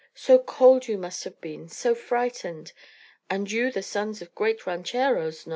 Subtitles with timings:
[0.15, 2.73] So cold you must have been, so frightened
[3.29, 5.49] and you the sons of great rancheros, no?"